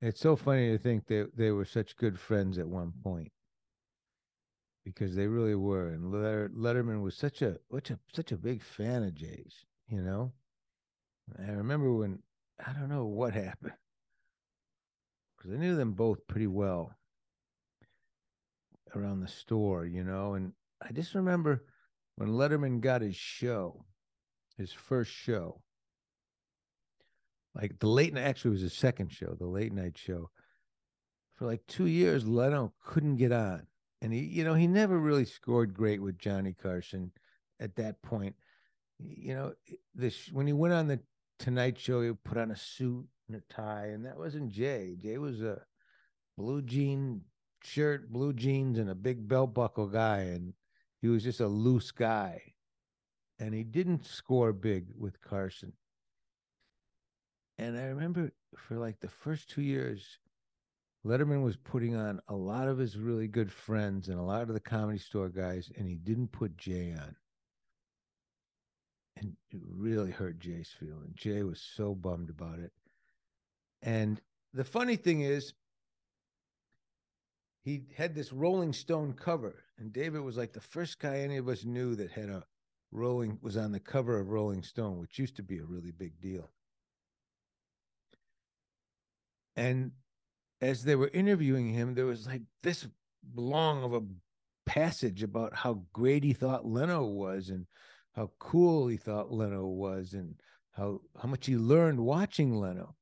It's 0.00 0.20
so 0.20 0.36
funny 0.36 0.70
to 0.70 0.78
think 0.78 1.06
that 1.06 1.36
they 1.36 1.50
were 1.50 1.64
such 1.64 1.96
good 1.96 2.18
friends 2.18 2.58
at 2.58 2.68
one 2.68 2.92
point 3.02 3.32
because 4.84 5.14
they 5.14 5.26
really 5.26 5.54
were. 5.54 5.88
And 5.88 6.12
Letterman 6.12 7.02
was 7.02 7.16
such 7.16 7.42
a 7.42 7.58
such 7.72 7.90
a 7.90 7.98
such 8.12 8.32
a 8.32 8.36
big 8.36 8.62
fan 8.62 9.02
of 9.02 9.14
Jay's, 9.14 9.64
you 9.88 10.02
know. 10.02 10.32
I 11.38 11.52
remember 11.52 11.92
when 11.92 12.22
I 12.64 12.72
don't 12.72 12.88
know 12.88 13.06
what 13.06 13.34
happened 13.44 13.74
because 15.36 15.52
I 15.52 15.56
knew 15.58 15.76
them 15.76 15.92
both 15.92 16.26
pretty 16.26 16.46
well. 16.46 16.96
around 18.94 19.20
the 19.20 19.28
store, 19.28 19.86
you 19.86 20.04
know. 20.04 20.34
And 20.34 20.52
I 20.82 20.92
just 20.92 21.14
remember 21.14 21.64
when 22.16 22.30
Letterman 22.30 22.80
got 22.80 23.02
his 23.02 23.16
show, 23.16 23.84
his 24.56 24.72
first 24.72 25.10
show, 25.10 25.62
like 27.54 27.78
the 27.78 27.88
late 27.88 28.12
night, 28.12 28.22
actually, 28.22 28.52
was 28.52 28.60
his 28.60 28.72
second 28.72 29.12
show, 29.12 29.34
the 29.38 29.46
late 29.46 29.72
night 29.72 29.96
show. 29.96 30.30
For 31.34 31.46
like 31.46 31.66
two 31.66 31.86
years, 31.86 32.26
Leno 32.26 32.72
couldn't 32.84 33.16
get 33.16 33.32
on. 33.32 33.66
And 34.00 34.12
he, 34.12 34.20
you 34.20 34.44
know, 34.44 34.54
he 34.54 34.66
never 34.66 34.98
really 34.98 35.24
scored 35.24 35.74
great 35.74 36.02
with 36.02 36.18
Johnny 36.18 36.52
Carson 36.52 37.12
at 37.60 37.76
that 37.76 38.02
point. 38.02 38.36
You 38.98 39.34
know, 39.34 39.52
this 39.94 40.30
when 40.32 40.46
he 40.46 40.52
went 40.52 40.74
on 40.74 40.88
the 40.88 41.00
Tonight 41.38 41.78
Show, 41.78 42.02
he 42.02 42.12
put 42.12 42.38
on 42.38 42.50
a 42.50 42.56
suit 42.56 43.06
and 43.28 43.36
a 43.36 43.40
tie, 43.52 43.86
and 43.86 44.04
that 44.04 44.18
wasn't 44.18 44.50
Jay. 44.50 44.96
Jay 45.00 45.18
was 45.18 45.42
a 45.42 45.62
blue 46.36 46.62
jean 46.62 47.22
shirt, 47.62 48.12
blue 48.12 48.32
jeans, 48.32 48.78
and 48.78 48.90
a 48.90 48.94
big 48.94 49.26
belt 49.26 49.54
buckle 49.54 49.88
guy, 49.88 50.18
and 50.18 50.54
he 51.00 51.08
was 51.08 51.22
just 51.22 51.40
a 51.40 51.48
loose 51.48 51.90
guy. 51.90 52.40
And 53.38 53.52
he 53.54 53.64
didn't 53.64 54.06
score 54.06 54.52
big 54.52 54.86
with 54.96 55.20
Carson. 55.20 55.72
And 57.58 57.78
I 57.78 57.84
remember 57.84 58.32
for 58.56 58.76
like 58.76 59.00
the 59.00 59.08
first 59.08 59.48
two 59.48 59.62
years, 59.62 60.18
Letterman 61.04 61.44
was 61.44 61.56
putting 61.56 61.94
on 61.94 62.20
a 62.28 62.34
lot 62.34 62.68
of 62.68 62.78
his 62.78 62.96
really 62.96 63.28
good 63.28 63.52
friends 63.52 64.08
and 64.08 64.18
a 64.18 64.22
lot 64.22 64.42
of 64.42 64.54
the 64.54 64.60
comedy 64.60 64.98
store 64.98 65.28
guys, 65.28 65.70
and 65.76 65.86
he 65.86 65.94
didn't 65.94 66.32
put 66.32 66.56
Jay 66.56 66.92
on. 66.92 67.16
And 69.16 69.36
it 69.50 69.60
really 69.64 70.10
hurt 70.10 70.40
Jay's 70.40 70.74
feeling. 70.78 71.12
Jay 71.14 71.42
was 71.42 71.60
so 71.60 71.94
bummed 71.94 72.30
about 72.30 72.58
it. 72.58 72.72
And 73.82 74.20
the 74.52 74.64
funny 74.64 74.96
thing 74.96 75.20
is, 75.20 75.52
he 77.62 77.84
had 77.96 78.14
this 78.14 78.32
Rolling 78.32 78.72
Stone 78.72 79.14
cover, 79.14 79.64
and 79.78 79.92
David 79.92 80.22
was 80.22 80.36
like 80.36 80.52
the 80.52 80.60
first 80.60 80.98
guy 80.98 81.18
any 81.18 81.36
of 81.36 81.48
us 81.48 81.64
knew 81.64 81.94
that 81.94 82.10
had 82.10 82.28
a 82.28 82.44
Rolling 82.92 83.38
was 83.42 83.56
on 83.56 83.72
the 83.72 83.80
cover 83.80 84.20
of 84.20 84.28
Rolling 84.28 84.62
Stone, 84.62 85.00
which 85.00 85.18
used 85.18 85.36
to 85.36 85.42
be 85.42 85.58
a 85.58 85.64
really 85.64 85.90
big 85.90 86.20
deal. 86.20 86.50
And 89.56 89.92
as 90.60 90.84
they 90.84 90.96
were 90.96 91.10
interviewing 91.12 91.68
him, 91.68 91.94
there 91.94 92.06
was 92.06 92.26
like 92.26 92.42
this 92.62 92.86
long 93.34 93.84
of 93.84 93.94
a 93.94 94.02
passage 94.66 95.22
about 95.22 95.54
how 95.54 95.84
great 95.92 96.24
he 96.24 96.32
thought 96.32 96.66
Leno 96.66 97.04
was 97.04 97.50
and 97.50 97.66
how 98.14 98.30
cool 98.38 98.88
he 98.88 98.96
thought 98.96 99.32
Leno 99.32 99.66
was 99.66 100.14
and 100.14 100.34
how 100.72 101.00
how 101.20 101.28
much 101.28 101.46
he 101.46 101.56
learned 101.56 102.00
watching 102.00 102.60
Leno. 102.60 102.94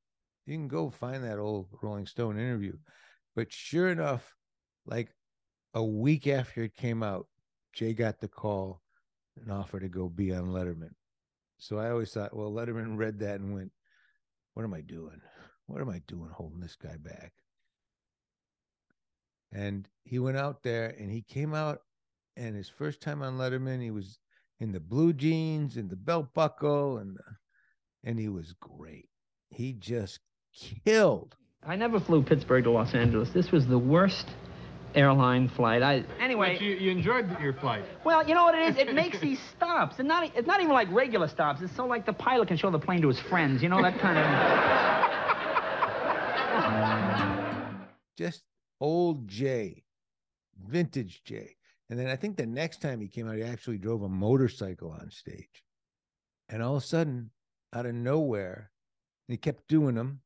You 0.45 0.55
can 0.55 0.67
go 0.67 0.89
find 0.89 1.23
that 1.23 1.39
old 1.39 1.67
Rolling 1.81 2.05
Stone 2.05 2.37
interview. 2.37 2.73
But 3.35 3.51
sure 3.51 3.89
enough, 3.89 4.35
like 4.85 5.09
a 5.73 5.83
week 5.83 6.27
after 6.27 6.63
it 6.63 6.75
came 6.75 7.01
out, 7.01 7.27
Jay 7.73 7.93
got 7.93 8.19
the 8.19 8.27
call 8.27 8.81
and 9.39 9.51
offer 9.51 9.79
to 9.79 9.87
go 9.87 10.09
be 10.09 10.33
on 10.33 10.47
Letterman. 10.47 10.93
So 11.57 11.79
I 11.79 11.89
always 11.89 12.11
thought, 12.11 12.35
well, 12.35 12.51
Letterman 12.51 12.97
read 12.97 13.19
that 13.19 13.39
and 13.39 13.53
went, 13.53 13.71
What 14.53 14.63
am 14.63 14.73
I 14.73 14.81
doing? 14.81 15.21
What 15.67 15.81
am 15.81 15.89
I 15.89 16.01
doing 16.07 16.29
holding 16.31 16.59
this 16.59 16.75
guy 16.75 16.97
back? 16.97 17.33
And 19.51 19.87
he 20.03 20.19
went 20.19 20.37
out 20.37 20.63
there 20.63 20.89
and 20.89 21.11
he 21.11 21.21
came 21.21 21.53
out 21.53 21.79
and 22.35 22.55
his 22.55 22.69
first 22.69 23.01
time 23.01 23.21
on 23.21 23.37
Letterman, 23.37 23.81
he 23.81 23.91
was 23.91 24.17
in 24.59 24.71
the 24.71 24.79
blue 24.79 25.13
jeans 25.13 25.77
and 25.77 25.89
the 25.89 25.95
belt 25.95 26.33
buckle 26.33 26.97
and 26.97 27.15
the, 27.15 28.09
and 28.09 28.19
he 28.19 28.29
was 28.29 28.53
great. 28.59 29.09
He 29.49 29.73
just 29.73 30.19
killed. 30.85 31.35
I 31.65 31.75
never 31.75 31.99
flew 31.99 32.23
Pittsburgh 32.23 32.63
to 32.65 32.71
Los 32.71 32.93
Angeles. 32.93 33.29
This 33.29 33.51
was 33.51 33.67
the 33.67 33.77
worst 33.77 34.27
airline 34.95 35.47
flight. 35.49 35.81
I 35.81 36.03
anyway. 36.19 36.55
But 36.55 36.61
you, 36.61 36.75
you 36.75 36.91
enjoyed 36.91 37.39
your 37.39 37.53
flight. 37.53 37.85
Well, 38.03 38.27
you 38.27 38.35
know 38.35 38.43
what 38.43 38.55
it 38.55 38.69
is? 38.69 38.77
It 38.77 38.93
makes 38.93 39.19
these 39.21 39.39
stops. 39.55 39.95
It's 39.99 40.07
not. 40.07 40.29
It's 40.35 40.47
not 40.47 40.59
even 40.59 40.73
like 40.73 40.91
regular 40.91 41.27
stops. 41.27 41.61
It's 41.61 41.75
so 41.75 41.85
like 41.85 42.05
the 42.05 42.13
pilot 42.13 42.47
can 42.49 42.57
show 42.57 42.69
the 42.69 42.79
plane 42.79 43.01
to 43.01 43.07
his 43.07 43.19
friends. 43.19 43.63
You 43.63 43.69
know 43.69 43.81
that 43.81 43.99
kind 43.99 44.17
of. 44.17 44.92
Just 48.17 48.43
old 48.79 49.27
Jay, 49.27 49.83
vintage 50.67 51.23
Jay. 51.23 51.55
And 51.89 51.99
then 51.99 52.07
I 52.07 52.15
think 52.15 52.37
the 52.37 52.45
next 52.45 52.81
time 52.81 53.01
he 53.01 53.07
came 53.07 53.27
out, 53.27 53.35
he 53.35 53.43
actually 53.43 53.77
drove 53.77 54.03
a 54.03 54.09
motorcycle 54.09 54.91
on 54.91 55.11
stage. 55.11 55.63
And 56.49 56.61
all 56.61 56.77
of 56.77 56.83
a 56.83 56.85
sudden, 56.85 57.31
out 57.73 57.85
of 57.85 57.95
nowhere, 57.95 58.71
he 59.27 59.37
kept 59.37 59.67
doing 59.67 59.95
them. 59.95 60.21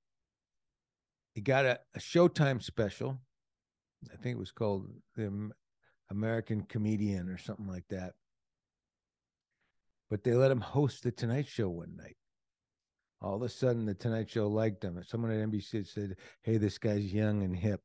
He 1.33 1.41
got 1.41 1.65
a, 1.65 1.79
a 1.95 1.99
Showtime 1.99 2.61
special. 2.63 3.19
I 4.11 4.17
think 4.17 4.35
it 4.35 4.39
was 4.39 4.51
called 4.51 4.87
The 5.15 5.51
American 6.09 6.61
Comedian 6.61 7.29
or 7.29 7.37
something 7.37 7.67
like 7.67 7.87
that. 7.89 8.13
But 10.09 10.23
they 10.23 10.33
let 10.33 10.51
him 10.51 10.61
host 10.61 11.03
the 11.03 11.11
Tonight 11.11 11.47
Show 11.47 11.69
one 11.69 11.95
night. 11.97 12.17
All 13.21 13.35
of 13.35 13.41
a 13.41 13.49
sudden, 13.49 13.85
the 13.85 13.95
Tonight 13.95 14.29
Show 14.29 14.47
liked 14.47 14.83
him. 14.83 15.01
Someone 15.03 15.31
at 15.31 15.49
NBC 15.49 15.87
said, 15.87 16.17
Hey, 16.43 16.57
this 16.57 16.77
guy's 16.77 17.13
young 17.13 17.43
and 17.43 17.55
hip. 17.55 17.81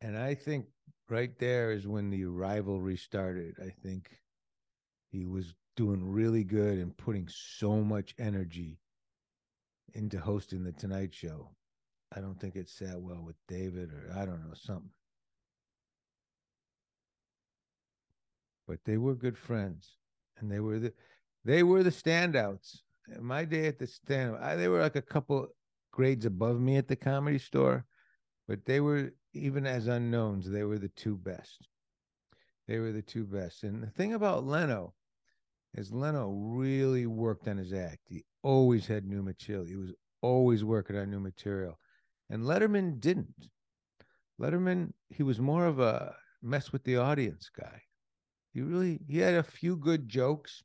And 0.00 0.16
I 0.16 0.34
think 0.34 0.66
right 1.08 1.38
there 1.38 1.70
is 1.70 1.86
when 1.86 2.10
the 2.10 2.24
rivalry 2.24 2.96
started. 2.96 3.56
I 3.60 3.70
think 3.82 4.10
he 5.10 5.26
was 5.26 5.54
doing 5.76 6.02
really 6.02 6.44
good 6.44 6.78
and 6.78 6.96
putting 6.96 7.28
so 7.28 7.76
much 7.82 8.14
energy 8.18 8.78
into 9.94 10.18
hosting 10.18 10.64
the 10.64 10.72
Tonight 10.72 11.14
Show. 11.14 11.50
I 12.14 12.20
don't 12.20 12.40
think 12.40 12.56
it 12.56 12.68
sat 12.68 13.00
well 13.00 13.22
with 13.22 13.36
David 13.48 13.90
or 13.90 14.12
I 14.16 14.24
don't 14.24 14.40
know, 14.40 14.54
something. 14.54 14.90
But 18.66 18.78
they 18.84 18.96
were 18.96 19.14
good 19.14 19.38
friends 19.38 19.96
and 20.38 20.50
they 20.50 20.60
were 20.60 20.78
the 20.78 20.92
they 21.44 21.62
were 21.62 21.82
the 21.82 21.90
standouts. 21.90 22.80
My 23.20 23.44
day 23.44 23.66
at 23.66 23.78
the 23.78 23.86
stand, 23.86 24.36
they 24.58 24.68
were 24.68 24.80
like 24.80 24.96
a 24.96 25.02
couple 25.02 25.48
grades 25.92 26.26
above 26.26 26.60
me 26.60 26.76
at 26.76 26.88
the 26.88 26.96
comedy 26.96 27.38
store, 27.38 27.84
but 28.48 28.64
they 28.64 28.80
were 28.80 29.12
even 29.32 29.66
as 29.66 29.86
unknowns, 29.86 30.48
they 30.48 30.64
were 30.64 30.78
the 30.78 30.88
two 30.88 31.16
best. 31.16 31.68
They 32.66 32.78
were 32.78 32.92
the 32.92 33.02
two 33.02 33.24
best. 33.24 33.62
And 33.62 33.82
the 33.82 33.90
thing 33.90 34.14
about 34.14 34.44
Leno 34.44 34.94
is 35.74 35.92
Leno 35.92 36.30
really 36.30 37.06
worked 37.06 37.46
on 37.48 37.58
his 37.58 37.72
act. 37.72 38.00
He 38.08 38.24
always 38.42 38.86
had 38.86 39.06
new 39.06 39.22
material. 39.22 39.64
He 39.64 39.76
was 39.76 39.92
always 40.22 40.64
working 40.64 40.96
on 40.96 41.10
new 41.10 41.20
material. 41.20 41.78
And 42.30 42.42
Letterman 42.42 43.00
didn't. 43.00 43.50
Letterman, 44.40 44.92
he 45.08 45.22
was 45.22 45.38
more 45.38 45.66
of 45.66 45.78
a 45.78 46.14
mess 46.42 46.72
with 46.72 46.82
the 46.84 46.96
audience 46.96 47.50
guy. 47.56 47.82
He 48.52 48.62
really 48.62 49.00
he 49.06 49.18
had 49.18 49.34
a 49.34 49.42
few 49.42 49.76
good 49.76 50.08
jokes, 50.08 50.62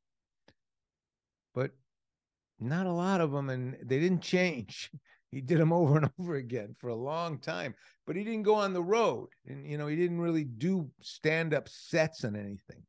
not 2.61 2.85
a 2.85 2.91
lot 2.91 3.21
of 3.21 3.31
them, 3.31 3.49
and 3.49 3.75
they 3.83 3.99
didn't 3.99 4.21
change. 4.21 4.91
He 5.33 5.39
did 5.39 5.59
them 5.59 5.71
over 5.71 5.95
and 5.95 6.09
over 6.19 6.35
again 6.35 6.75
for 6.77 6.89
a 6.89 6.93
long 6.93 7.39
time, 7.39 7.73
but 8.05 8.17
he 8.17 8.25
didn't 8.25 8.43
go 8.43 8.55
on 8.55 8.73
the 8.73 8.83
road, 8.83 9.29
and 9.47 9.65
you 9.65 9.77
know 9.77 9.87
he 9.87 9.95
didn't 9.95 10.19
really 10.19 10.43
do 10.43 10.91
stand-up 10.99 11.69
sets 11.69 12.25
and 12.25 12.35
anything. 12.35 12.83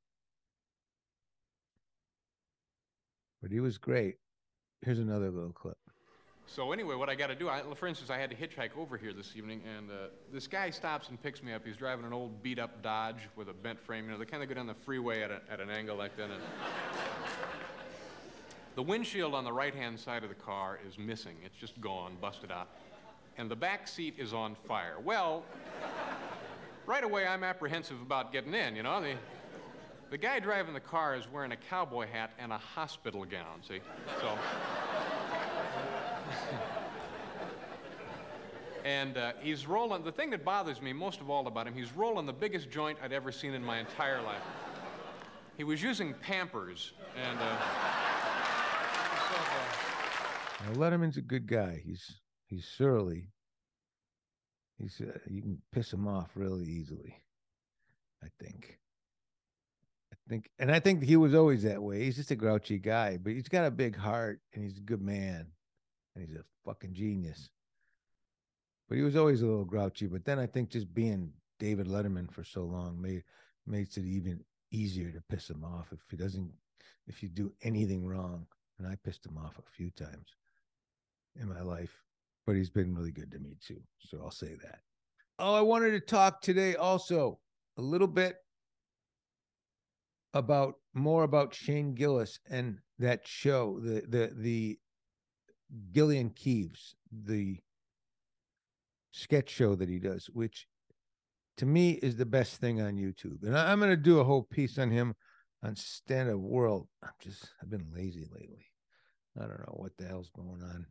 But 3.40 3.52
he 3.52 3.60
was 3.60 3.78
great. 3.78 4.16
Here's 4.80 4.98
another 4.98 5.30
little 5.30 5.52
clip. 5.52 5.76
So 6.46 6.72
anyway, 6.72 6.96
what 6.96 7.08
I 7.08 7.14
got 7.14 7.28
to 7.28 7.34
do, 7.34 7.48
I, 7.48 7.62
for 7.76 7.86
instance, 7.86 8.10
I 8.10 8.18
had 8.18 8.28
to 8.30 8.36
hitchhike 8.36 8.76
over 8.76 8.98
here 8.98 9.12
this 9.12 9.34
evening, 9.36 9.62
and 9.76 9.90
uh, 9.90 9.94
this 10.32 10.46
guy 10.46 10.70
stops 10.70 11.08
and 11.08 11.22
picks 11.22 11.42
me 11.42 11.52
up. 11.52 11.64
He's 11.64 11.76
driving 11.76 12.04
an 12.04 12.12
old 12.12 12.42
beat-up 12.42 12.82
Dodge 12.82 13.28
with 13.36 13.48
a 13.48 13.54
bent 13.54 13.80
frame. 13.80 14.04
You 14.06 14.10
know, 14.10 14.18
they 14.18 14.24
kind 14.24 14.42
of 14.42 14.48
go 14.48 14.56
down 14.56 14.66
the 14.66 14.74
freeway 14.74 15.22
at, 15.22 15.30
a, 15.30 15.40
at 15.48 15.60
an 15.60 15.70
angle 15.70 15.96
like 15.96 16.16
that. 16.16 16.24
And 16.24 16.42
the 18.74 18.82
windshield 18.82 19.34
on 19.34 19.44
the 19.44 19.52
right-hand 19.52 20.00
side 20.00 20.22
of 20.22 20.30
the 20.30 20.34
car 20.34 20.78
is 20.86 20.98
missing. 20.98 21.36
It's 21.44 21.56
just 21.56 21.78
gone, 21.80 22.16
busted 22.20 22.50
out. 22.50 22.68
And 23.36 23.50
the 23.50 23.56
back 23.56 23.86
seat 23.86 24.14
is 24.18 24.32
on 24.32 24.56
fire. 24.66 24.96
Well, 25.02 25.44
right 26.86 27.04
away, 27.04 27.26
I'm 27.26 27.44
apprehensive 27.44 28.00
about 28.00 28.32
getting 28.32 28.54
in, 28.54 28.74
you 28.74 28.82
know. 28.82 29.00
The, 29.02 29.14
the 30.10 30.16
guy 30.18 30.38
driving 30.40 30.72
the 30.74 30.80
car 30.80 31.14
is 31.14 31.30
wearing 31.30 31.52
a 31.52 31.56
cowboy 31.56 32.06
hat 32.06 32.30
and 32.38 32.52
a 32.52 32.58
hospital 32.58 33.24
gown, 33.24 33.62
see? 33.66 33.80
So... 34.20 34.38
and 38.84 39.18
uh, 39.18 39.32
he's 39.40 39.66
rolling. 39.66 40.02
The 40.02 40.12
thing 40.12 40.30
that 40.30 40.44
bothers 40.44 40.80
me 40.80 40.94
most 40.94 41.20
of 41.20 41.28
all 41.28 41.46
about 41.46 41.66
him, 41.66 41.74
he's 41.74 41.92
rolling 41.92 42.24
the 42.24 42.32
biggest 42.32 42.70
joint 42.70 42.98
I'd 43.02 43.12
ever 43.12 43.30
seen 43.32 43.52
in 43.52 43.62
my 43.62 43.78
entire 43.78 44.22
life. 44.22 44.42
He 45.58 45.64
was 45.64 45.82
using 45.82 46.14
Pampers, 46.14 46.92
and. 47.16 47.38
Uh, 47.38 48.01
now, 50.64 50.74
Letterman's 50.74 51.16
a 51.16 51.22
good 51.22 51.46
guy. 51.46 51.82
He's 51.84 52.20
he's 52.46 52.66
surly. 52.66 53.30
He's 54.78 55.00
uh, 55.00 55.18
you 55.28 55.42
can 55.42 55.62
piss 55.72 55.92
him 55.92 56.06
off 56.06 56.30
really 56.34 56.66
easily. 56.66 57.16
I 58.22 58.28
think. 58.42 58.78
I 60.12 60.16
think, 60.28 60.50
and 60.58 60.70
I 60.70 60.78
think 60.78 61.02
he 61.02 61.16
was 61.16 61.34
always 61.34 61.64
that 61.64 61.82
way. 61.82 62.04
He's 62.04 62.16
just 62.16 62.30
a 62.30 62.36
grouchy 62.36 62.78
guy, 62.78 63.16
but 63.16 63.32
he's 63.32 63.48
got 63.48 63.66
a 63.66 63.70
big 63.70 63.96
heart 63.96 64.40
and 64.54 64.62
he's 64.62 64.78
a 64.78 64.82
good 64.82 65.02
man, 65.02 65.46
and 66.14 66.24
he's 66.24 66.36
a 66.36 66.44
fucking 66.64 66.94
genius 66.94 67.50
but 68.92 68.98
he 68.98 69.04
was 69.04 69.16
always 69.16 69.40
a 69.40 69.46
little 69.46 69.64
grouchy. 69.64 70.06
But 70.06 70.26
then 70.26 70.38
I 70.38 70.44
think 70.44 70.68
just 70.68 70.92
being 70.92 71.32
David 71.58 71.86
Letterman 71.86 72.30
for 72.30 72.44
so 72.44 72.64
long 72.64 73.00
made 73.00 73.22
makes 73.66 73.96
it 73.96 74.04
even 74.04 74.44
easier 74.70 75.10
to 75.10 75.22
piss 75.30 75.48
him 75.48 75.64
off 75.64 75.86
if 75.92 76.00
he 76.10 76.16
doesn't 76.18 76.52
if 77.06 77.22
you 77.22 77.30
do 77.30 77.50
anything 77.62 78.06
wrong. 78.06 78.46
And 78.78 78.86
I 78.86 78.98
pissed 79.02 79.24
him 79.24 79.38
off 79.38 79.58
a 79.58 79.70
few 79.74 79.90
times 79.92 80.26
in 81.40 81.48
my 81.48 81.62
life, 81.62 82.02
but 82.46 82.56
he's 82.56 82.70
been 82.70 82.94
really 82.94 83.12
good 83.12 83.30
to 83.32 83.38
me 83.38 83.56
too. 83.64 83.80
So 84.00 84.18
I'll 84.22 84.30
say 84.30 84.54
that. 84.62 84.80
Oh, 85.38 85.54
I 85.54 85.60
wanted 85.60 85.92
to 85.92 86.00
talk 86.00 86.40
today 86.40 86.76
also 86.76 87.38
a 87.78 87.82
little 87.82 88.06
bit 88.06 88.36
about 90.34 90.74
more 90.94 91.24
about 91.24 91.54
Shane 91.54 91.94
Gillis 91.94 92.38
and 92.50 92.78
that 92.98 93.26
show, 93.26 93.80
the 93.80 94.02
the 94.08 94.32
the 94.36 94.78
Gilly 95.92 96.18
and 96.18 96.34
Keeves, 96.34 96.94
the 97.10 97.58
sketch 99.12 99.50
show 99.50 99.74
that 99.74 99.88
he 99.88 99.98
does, 99.98 100.26
which 100.32 100.66
to 101.58 101.66
me 101.66 101.92
is 101.92 102.16
the 102.16 102.26
best 102.26 102.56
thing 102.56 102.80
on 102.80 102.96
YouTube. 102.96 103.42
And 103.42 103.56
I, 103.56 103.72
am 103.72 103.78
going 103.78 103.90
to 103.90 103.96
do 103.96 104.20
a 104.20 104.24
whole 104.24 104.42
piece 104.42 104.78
on 104.78 104.90
him 104.90 105.14
on 105.62 105.76
Stand 105.76 106.30
Up 106.30 106.38
World. 106.38 106.88
I'm 107.02 107.10
just, 107.20 107.48
I've 107.62 107.70
been 107.70 107.86
lazy 107.94 108.26
lately. 108.32 108.66
I 109.36 109.42
don't 109.42 109.60
know 109.60 109.76
what 109.76 109.96
the 109.96 110.06
hell's 110.06 110.30
going 110.34 110.62
on. 110.62 110.86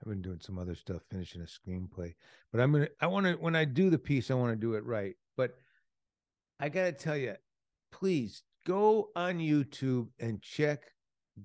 I've 0.00 0.08
been 0.08 0.22
doing 0.22 0.40
some 0.40 0.58
other 0.58 0.74
stuff, 0.74 1.02
finishing 1.10 1.42
a 1.42 1.44
screenplay. 1.44 2.14
But 2.52 2.60
I'm 2.60 2.72
gonna, 2.72 2.88
I 3.00 3.06
want 3.06 3.26
to, 3.26 3.32
when 3.34 3.56
I 3.56 3.64
do 3.64 3.90
the 3.90 3.98
piece, 3.98 4.30
I 4.30 4.34
want 4.34 4.52
to 4.52 4.56
do 4.56 4.74
it 4.74 4.84
right. 4.84 5.14
But 5.36 5.54
I 6.60 6.68
got 6.68 6.84
to 6.84 6.92
tell 6.92 7.16
you, 7.16 7.34
please 7.90 8.42
go 8.66 9.08
on 9.16 9.38
YouTube 9.38 10.08
and 10.20 10.40
check 10.40 10.84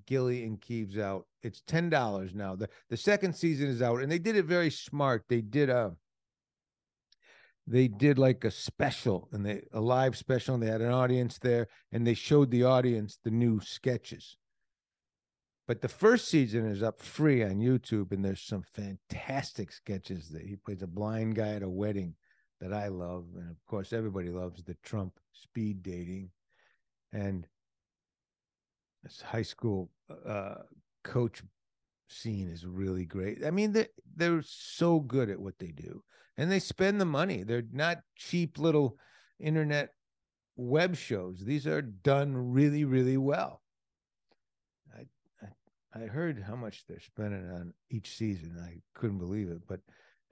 Gilly 0.06 0.44
and 0.44 0.60
Keeves 0.60 0.98
out. 0.98 1.26
It's 1.42 1.62
ten 1.66 1.90
dollars 1.90 2.34
now. 2.34 2.54
the 2.54 2.68
The 2.90 2.96
second 2.96 3.34
season 3.34 3.68
is 3.68 3.82
out, 3.82 4.02
and 4.02 4.10
they 4.10 4.18
did 4.18 4.36
it 4.36 4.44
very 4.44 4.70
smart. 4.70 5.24
They 5.28 5.40
did 5.40 5.68
a 5.68 5.92
they 7.66 7.88
did 7.88 8.18
like 8.18 8.44
a 8.44 8.50
special 8.50 9.28
and 9.32 9.44
they 9.44 9.62
a 9.72 9.80
live 9.80 10.16
special 10.16 10.54
and 10.54 10.62
they 10.62 10.68
had 10.68 10.82
an 10.82 10.92
audience 10.92 11.38
there 11.38 11.66
and 11.92 12.06
they 12.06 12.14
showed 12.14 12.50
the 12.50 12.64
audience 12.64 13.18
the 13.24 13.30
new 13.30 13.58
sketches 13.60 14.36
but 15.66 15.80
the 15.80 15.88
first 15.88 16.28
season 16.28 16.66
is 16.66 16.82
up 16.82 17.00
free 17.00 17.42
on 17.42 17.56
youtube 17.56 18.12
and 18.12 18.24
there's 18.24 18.42
some 18.42 18.62
fantastic 18.62 19.72
sketches 19.72 20.28
that 20.28 20.42
he 20.42 20.56
plays 20.56 20.82
a 20.82 20.86
blind 20.86 21.34
guy 21.34 21.54
at 21.54 21.62
a 21.62 21.68
wedding 21.68 22.14
that 22.60 22.72
i 22.72 22.88
love 22.88 23.26
and 23.36 23.50
of 23.50 23.64
course 23.66 23.92
everybody 23.92 24.28
loves 24.28 24.62
the 24.62 24.76
trump 24.82 25.18
speed 25.32 25.82
dating 25.82 26.30
and 27.12 27.46
this 29.02 29.20
high 29.20 29.42
school 29.42 29.90
uh, 30.26 30.54
coach 31.04 31.42
scene 32.08 32.48
is 32.48 32.66
really 32.66 33.04
great. 33.04 33.44
I 33.44 33.50
mean, 33.50 33.72
they're, 33.72 33.88
they're 34.16 34.42
so 34.44 35.00
good 35.00 35.30
at 35.30 35.40
what 35.40 35.58
they 35.58 35.68
do 35.68 36.02
and 36.36 36.50
they 36.50 36.58
spend 36.58 37.00
the 37.00 37.06
money. 37.06 37.42
They're 37.42 37.64
not 37.72 37.98
cheap 38.16 38.58
little 38.58 38.96
internet 39.38 39.90
web 40.56 40.96
shows. 40.96 41.40
These 41.40 41.66
are 41.66 41.82
done 41.82 42.34
really, 42.36 42.84
really 42.84 43.16
well. 43.16 43.60
I, 45.94 46.06
heard 46.06 46.42
how 46.42 46.56
much 46.56 46.84
they're 46.86 47.00
spending 47.00 47.50
on 47.50 47.72
each 47.90 48.16
season. 48.16 48.56
I 48.60 48.80
couldn't 48.98 49.18
believe 49.18 49.48
it, 49.48 49.62
but 49.68 49.80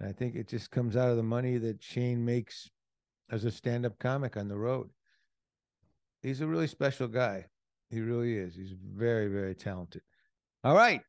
I 0.04 0.12
think 0.12 0.34
it 0.34 0.48
just 0.48 0.70
comes 0.70 0.96
out 0.96 1.10
of 1.10 1.16
the 1.16 1.22
money 1.22 1.58
that 1.58 1.82
Shane 1.82 2.24
makes 2.24 2.68
as 3.30 3.44
a 3.44 3.50
stand-up 3.50 3.98
comic 3.98 4.36
on 4.36 4.48
the 4.48 4.56
road. 4.56 4.90
He's 6.22 6.40
a 6.40 6.46
really 6.46 6.66
special 6.66 7.08
guy. 7.08 7.46
He 7.90 8.00
really 8.00 8.36
is. 8.36 8.54
He's 8.54 8.72
very, 8.72 9.28
very 9.28 9.54
talented. 9.54 10.02
All 10.64 10.74
right. 10.74 11.02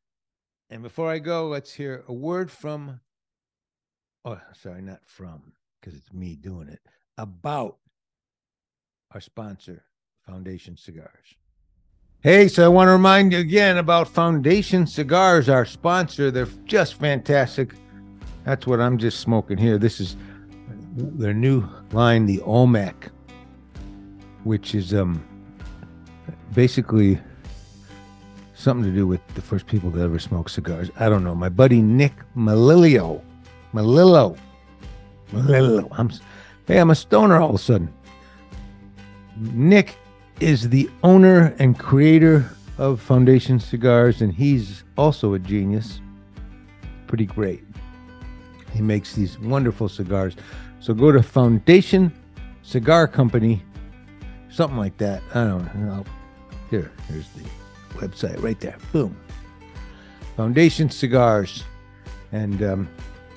And 0.70 0.82
before 0.82 1.10
I 1.10 1.18
go, 1.18 1.48
let's 1.48 1.72
hear 1.72 2.04
a 2.08 2.12
word 2.12 2.50
from, 2.50 3.00
oh, 4.24 4.40
sorry, 4.60 4.82
not 4.82 5.00
from, 5.06 5.52
because 5.80 5.98
it's 5.98 6.12
me 6.12 6.36
doing 6.36 6.68
it, 6.68 6.80
about 7.18 7.76
our 9.12 9.20
sponsor, 9.20 9.84
Foundation 10.26 10.76
Cigars. 10.76 11.34
Hey, 12.24 12.48
so 12.48 12.64
I 12.64 12.68
want 12.68 12.88
to 12.88 12.92
remind 12.92 13.32
you 13.34 13.38
again 13.38 13.76
about 13.76 14.08
Foundation 14.08 14.86
Cigars, 14.86 15.50
our 15.50 15.66
sponsor. 15.66 16.30
They're 16.30 16.48
just 16.64 16.94
fantastic. 16.94 17.74
That's 18.44 18.66
what 18.66 18.80
I'm 18.80 18.96
just 18.96 19.20
smoking 19.20 19.58
here. 19.58 19.76
This 19.76 20.00
is 20.00 20.16
their 20.96 21.34
new 21.34 21.68
line, 21.92 22.24
the 22.24 22.40
Olmec, 22.40 23.10
which 24.44 24.74
is 24.74 24.94
um 24.94 25.22
basically 26.54 27.20
something 28.54 28.90
to 28.90 28.96
do 28.96 29.06
with 29.06 29.20
the 29.34 29.42
first 29.42 29.66
people 29.66 29.90
that 29.90 30.02
ever 30.02 30.18
smoked 30.18 30.50
cigars. 30.50 30.90
I 30.98 31.10
don't 31.10 31.24
know. 31.24 31.34
My 31.34 31.50
buddy 31.50 31.82
Nick 31.82 32.14
Melillo, 32.34 33.20
Melillo, 33.74 34.38
Melillo. 35.30 35.88
I'm, 35.92 36.10
hey, 36.66 36.78
I'm 36.78 36.88
a 36.88 36.94
stoner 36.94 37.38
all 37.38 37.50
of 37.50 37.56
a 37.56 37.58
sudden. 37.58 37.92
Nick 39.36 39.98
is 40.40 40.68
the 40.68 40.90
owner 41.02 41.54
and 41.58 41.78
creator 41.78 42.50
of 42.78 43.00
Foundation 43.00 43.60
Cigars, 43.60 44.20
and 44.20 44.32
he's 44.32 44.84
also 44.98 45.34
a 45.34 45.38
genius. 45.38 46.00
Pretty 47.06 47.26
great. 47.26 47.64
He 48.72 48.82
makes 48.82 49.14
these 49.14 49.38
wonderful 49.38 49.88
cigars. 49.88 50.34
So 50.80 50.92
go 50.94 51.12
to 51.12 51.22
Foundation 51.22 52.12
Cigar 52.62 53.06
Company, 53.06 53.62
something 54.50 54.78
like 54.78 54.96
that. 54.98 55.22
I 55.34 55.44
don't 55.44 55.74
know. 55.76 56.04
Here, 56.70 56.90
here's 57.08 57.28
the 57.30 57.44
website 57.98 58.42
right 58.42 58.58
there. 58.58 58.76
Boom. 58.92 59.16
Foundation 60.36 60.90
Cigars. 60.90 61.62
And 62.32 62.62
um, 62.64 62.88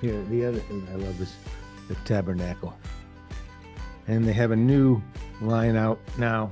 here, 0.02 0.20
the 0.24 0.46
other 0.46 0.60
thing 0.60 0.88
I 0.92 0.96
love 0.96 1.22
is 1.22 1.36
the 1.88 1.96
Tabernacle. 2.06 2.76
And 4.08 4.26
they 4.26 4.34
have 4.34 4.52
a 4.52 4.56
new 4.56 5.02
line 5.42 5.76
out 5.76 6.00
now. 6.18 6.50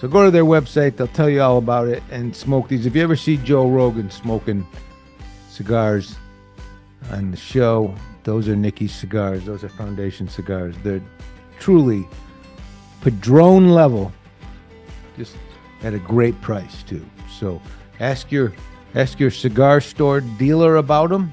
So 0.00 0.08
go 0.08 0.24
to 0.24 0.30
their 0.30 0.46
website, 0.46 0.96
they'll 0.96 1.08
tell 1.08 1.28
you 1.28 1.42
all 1.42 1.58
about 1.58 1.86
it 1.86 2.02
and 2.10 2.34
smoke 2.34 2.68
these. 2.68 2.86
If 2.86 2.96
you 2.96 3.02
ever 3.02 3.16
see 3.16 3.36
Joe 3.36 3.68
Rogan 3.68 4.10
smoking 4.10 4.66
cigars 5.50 6.16
on 7.10 7.30
the 7.30 7.36
show, 7.36 7.94
those 8.24 8.48
are 8.48 8.56
Nicky's 8.56 8.94
cigars. 8.94 9.44
Those 9.44 9.62
are 9.62 9.68
Foundation 9.68 10.26
cigars. 10.26 10.74
They're 10.82 11.02
truly 11.58 12.08
Padron 13.02 13.72
level, 13.72 14.10
just 15.18 15.36
at 15.82 15.92
a 15.92 15.98
great 15.98 16.40
price 16.40 16.82
too. 16.82 17.04
So 17.30 17.60
ask 17.98 18.32
your 18.32 18.54
ask 18.94 19.20
your 19.20 19.30
cigar 19.30 19.82
store 19.82 20.22
dealer 20.22 20.76
about 20.76 21.10
them, 21.10 21.30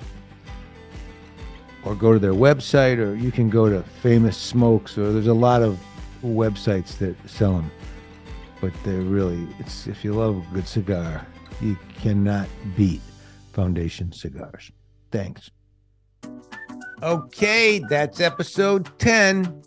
or 1.85 1.95
go 1.95 2.11
to 2.11 2.19
their 2.19 2.33
website, 2.33 2.97
or 2.97 3.15
you 3.15 3.31
can 3.31 3.49
go 3.49 3.69
to 3.69 3.81
Famous 4.01 4.35
Smokes, 4.35 4.97
or 4.97 5.13
there's 5.13 5.27
a 5.27 5.33
lot 5.33 5.63
of 5.63 5.79
websites 6.21 6.97
that 6.97 7.15
sell 7.29 7.53
them. 7.53 7.71
But 8.59 8.73
they're 8.83 9.01
really 9.01 9.47
it's 9.59 9.87
if 9.87 10.03
you 10.03 10.13
love 10.13 10.37
a 10.37 10.53
good 10.53 10.67
cigar, 10.67 11.25
you 11.61 11.77
cannot 11.99 12.47
beat 12.75 13.01
Foundation 13.53 14.11
Cigars. 14.11 14.71
Thanks. 15.11 15.51
Okay, 17.03 17.79
that's 17.89 18.19
episode 18.19 18.89
10. 18.99 19.63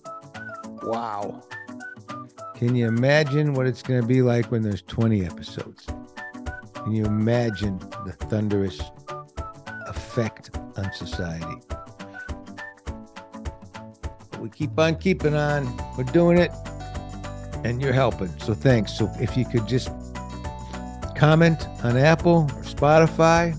Wow. 0.83 1.43
Can 2.57 2.75
you 2.75 2.89
imagine 2.89 3.55
what 3.55 3.67
it's 3.67 3.83
going 3.83 4.01
to 4.01 4.07
be 4.07 4.21
like 4.21 4.51
when 4.51 4.63
there's 4.63 4.83
20 4.83 5.25
episodes? 5.25 5.87
Can 6.75 6.93
you 6.93 7.05
imagine 7.05 7.79
the 8.05 8.13
thunderous 8.29 8.81
effect 9.87 10.51
on 10.77 10.93
society? 10.93 11.63
But 14.31 14.41
we 14.41 14.51
keep 14.51 14.79
on 14.79 14.97
keeping 14.97 15.35
on. 15.35 15.75
We're 15.97 16.05
doing 16.05 16.39
it, 16.39 16.51
and 17.65 17.83
you're 17.83 17.93
helping. 17.93 18.33
So 18.39 18.55
thanks. 18.55 18.97
So 18.97 19.11
if 19.21 19.37
you 19.37 19.45
could 19.45 19.67
just 19.67 19.91
comment 21.17 21.67
on 21.85 21.97
Apple 21.97 22.49
or 22.57 22.63
Spotify, 22.63 23.57